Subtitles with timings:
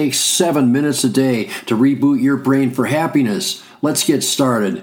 [0.00, 3.62] takes seven minutes a day to reboot your brain for happiness.
[3.82, 4.82] Let's get started.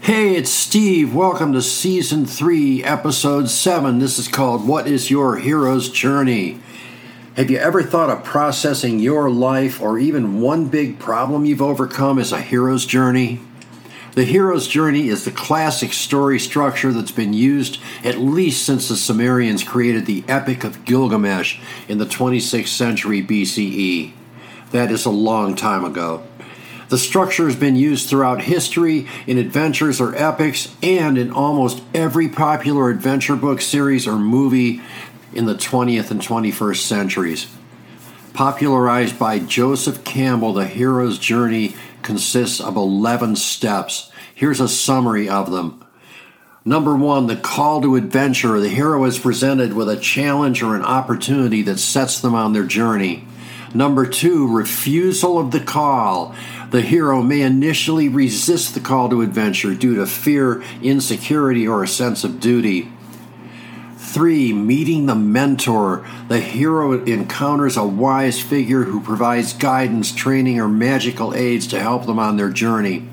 [0.00, 1.12] Hey, it's Steve.
[1.12, 3.98] Welcome to Season 3, Episode 7.
[3.98, 6.60] This is called What is Your Hero's Journey?
[7.36, 12.20] Have you ever thought of processing your life or even one big problem you've overcome
[12.20, 13.40] as a hero's journey?
[14.14, 18.96] The hero's journey is the classic story structure that's been used at least since the
[18.96, 24.12] Sumerians created the Epic of Gilgamesh in the 26th century BCE.
[24.70, 26.22] That is a long time ago.
[26.90, 32.28] The structure has been used throughout history in adventures or epics and in almost every
[32.28, 34.80] popular adventure book series or movie
[35.32, 37.48] in the 20th and 21st centuries.
[38.34, 44.10] Popularized by Joseph Campbell, the hero's journey consists of 11 steps.
[44.34, 45.84] Here's a summary of them.
[46.64, 48.58] Number one, the call to adventure.
[48.58, 52.64] The hero is presented with a challenge or an opportunity that sets them on their
[52.64, 53.24] journey.
[53.72, 56.34] Number two, refusal of the call.
[56.70, 61.88] The hero may initially resist the call to adventure due to fear, insecurity, or a
[61.88, 62.90] sense of duty.
[64.14, 66.06] Three, meeting the mentor.
[66.28, 72.06] The hero encounters a wise figure who provides guidance, training, or magical aids to help
[72.06, 73.08] them on their journey.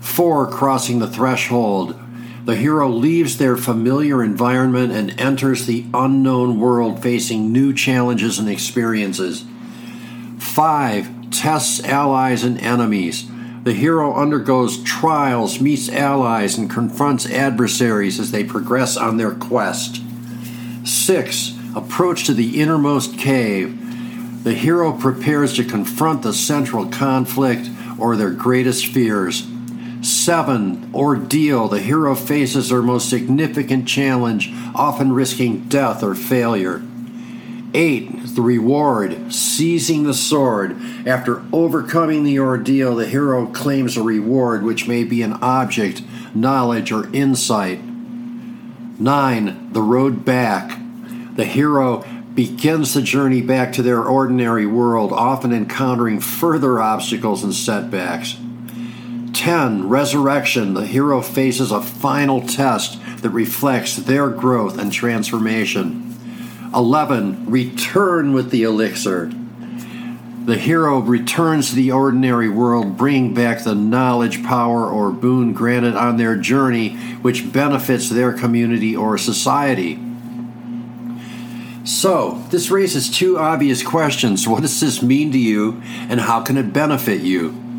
[0.00, 2.00] Four, crossing the threshold.
[2.46, 8.48] The hero leaves their familiar environment and enters the unknown world, facing new challenges and
[8.48, 9.44] experiences.
[10.38, 13.26] Five, tests allies and enemies.
[13.64, 20.00] The hero undergoes trials, meets allies, and confronts adversaries as they progress on their quest.
[20.84, 21.52] 6.
[21.74, 23.78] Approach to the innermost cave.
[24.44, 29.46] The hero prepares to confront the central conflict or their greatest fears.
[30.02, 30.90] 7.
[30.92, 31.68] Ordeal.
[31.68, 36.82] The hero faces their most significant challenge, often risking death or failure.
[37.72, 38.34] 8.
[38.34, 39.32] The reward.
[39.32, 40.76] Seizing the sword.
[41.06, 46.02] After overcoming the ordeal, the hero claims a reward, which may be an object,
[46.34, 47.80] knowledge, or insight.
[49.02, 49.72] 9.
[49.72, 50.78] The road back.
[51.34, 52.04] The hero
[52.34, 58.36] begins the journey back to their ordinary world, often encountering further obstacles and setbacks.
[59.32, 59.88] 10.
[59.88, 60.74] Resurrection.
[60.74, 66.16] The hero faces a final test that reflects their growth and transformation.
[66.74, 67.50] 11.
[67.50, 69.32] Return with the elixir.
[70.44, 75.94] The hero returns to the ordinary world, bringing back the knowledge, power, or boon granted
[75.94, 80.00] on their journey, which benefits their community or society.
[81.84, 84.48] So, this raises two obvious questions.
[84.48, 87.71] What does this mean to you, and how can it benefit you?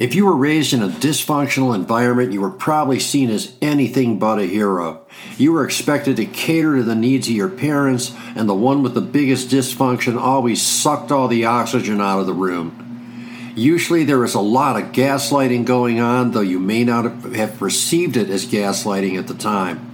[0.00, 4.38] If you were raised in a dysfunctional environment, you were probably seen as anything but
[4.38, 5.04] a hero.
[5.36, 8.94] You were expected to cater to the needs of your parents, and the one with
[8.94, 13.52] the biggest dysfunction always sucked all the oxygen out of the room.
[13.54, 18.16] Usually, there is a lot of gaslighting going on, though you may not have perceived
[18.16, 19.86] it as gaslighting at the time.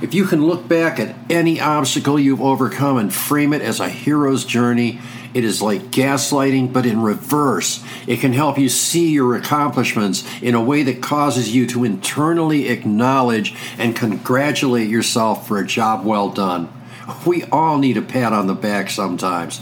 [0.00, 3.90] If you can look back at any obstacle you've overcome and frame it as a
[3.90, 5.00] hero's journey,
[5.34, 7.84] it is like gaslighting, but in reverse.
[8.06, 12.68] It can help you see your accomplishments in a way that causes you to internally
[12.68, 16.72] acknowledge and congratulate yourself for a job well done.
[17.26, 19.60] We all need a pat on the back sometimes.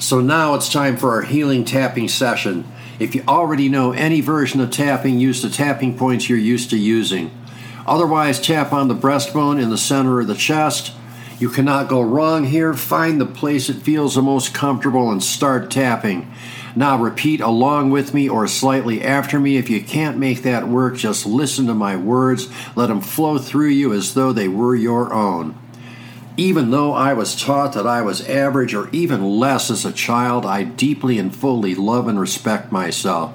[0.00, 2.64] So now it's time for our healing tapping session.
[2.98, 6.76] If you already know any version of tapping, use the tapping points you're used to
[6.76, 7.30] using.
[7.86, 10.92] Otherwise, tap on the breastbone in the center of the chest
[11.38, 12.74] you cannot go wrong here.
[12.74, 16.32] Find the place that feels the most comfortable and start tapping.
[16.74, 19.56] Now repeat along with me or slightly after me.
[19.56, 22.48] If you can't make that work, just listen to my words.
[22.74, 25.56] Let them flow through you as though they were your own.
[26.36, 30.46] Even though I was taught that I was average or even less as a child,
[30.46, 33.34] I deeply and fully love and respect myself.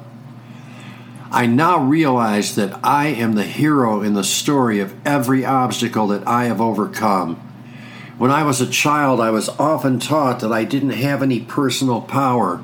[1.30, 6.26] I now realize that I am the hero in the story of every obstacle that
[6.28, 7.53] I have overcome.
[8.20, 12.00] When I was a child, I was often taught that I didn't have any personal
[12.00, 12.64] power.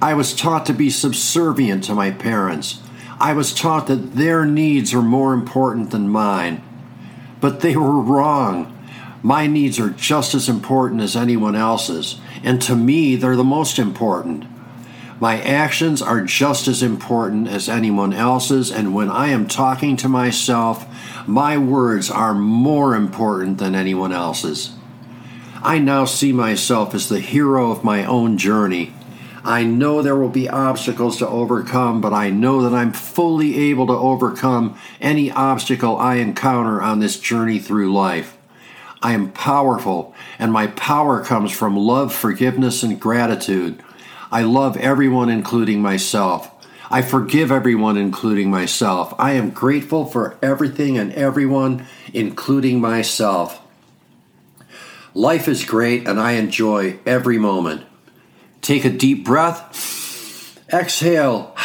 [0.00, 2.80] I was taught to be subservient to my parents.
[3.20, 6.62] I was taught that their needs were more important than mine.
[7.40, 8.72] But they were wrong.
[9.22, 13.78] My needs are just as important as anyone else's, and to me, they're the most
[13.78, 14.46] important.
[15.20, 20.08] My actions are just as important as anyone else's, and when I am talking to
[20.08, 20.86] myself,
[21.26, 24.72] my words are more important than anyone else's.
[25.66, 28.94] I now see myself as the hero of my own journey.
[29.44, 33.88] I know there will be obstacles to overcome, but I know that I'm fully able
[33.88, 38.38] to overcome any obstacle I encounter on this journey through life.
[39.02, 43.82] I am powerful, and my power comes from love, forgiveness, and gratitude.
[44.30, 46.48] I love everyone, including myself.
[46.92, 49.12] I forgive everyone, including myself.
[49.18, 53.65] I am grateful for everything and everyone, including myself.
[55.16, 57.86] Life is great, and I enjoy every moment.
[58.60, 61.56] Take a deep breath, exhale,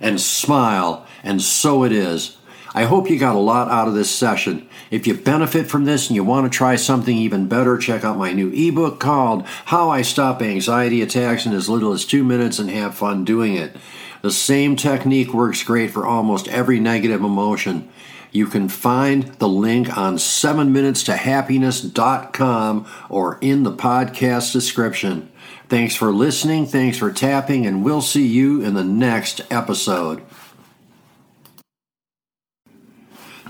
[0.00, 2.36] and smile, and so it is.
[2.74, 4.68] I hope you got a lot out of this session.
[4.90, 8.18] If you benefit from this and you want to try something even better, check out
[8.18, 12.58] my new ebook called How I Stop Anxiety Attacks in as little as two minutes
[12.58, 13.76] and have fun doing it.
[14.20, 17.88] The same technique works great for almost every negative emotion.
[18.30, 25.30] You can find the link on 7minutestohappiness.com or in the podcast description.
[25.68, 30.22] Thanks for listening, thanks for tapping, and we'll see you in the next episode.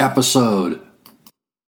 [0.00, 0.80] episode.